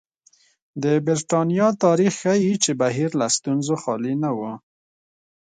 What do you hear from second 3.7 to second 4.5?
خالي نه و.